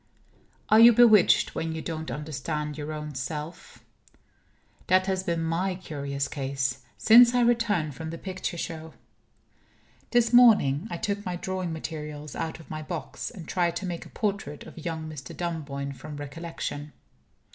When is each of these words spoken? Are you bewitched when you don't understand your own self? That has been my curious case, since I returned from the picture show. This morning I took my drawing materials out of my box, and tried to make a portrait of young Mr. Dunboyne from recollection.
Are 0.69 0.79
you 0.79 0.93
bewitched 0.93 1.53
when 1.53 1.75
you 1.75 1.81
don't 1.83 2.09
understand 2.09 2.75
your 2.75 2.91
own 2.91 3.13
self? 3.13 3.85
That 4.87 5.05
has 5.05 5.21
been 5.21 5.43
my 5.43 5.75
curious 5.75 6.27
case, 6.27 6.79
since 6.97 7.35
I 7.35 7.41
returned 7.41 7.93
from 7.93 8.09
the 8.09 8.17
picture 8.17 8.57
show. 8.57 8.95
This 10.09 10.33
morning 10.33 10.87
I 10.89 10.97
took 10.97 11.23
my 11.23 11.35
drawing 11.35 11.71
materials 11.71 12.35
out 12.35 12.59
of 12.59 12.67
my 12.67 12.81
box, 12.81 13.29
and 13.29 13.47
tried 13.47 13.75
to 13.75 13.85
make 13.85 14.07
a 14.07 14.09
portrait 14.09 14.63
of 14.63 14.83
young 14.83 15.07
Mr. 15.07 15.37
Dunboyne 15.37 15.93
from 15.93 16.17
recollection. 16.17 16.93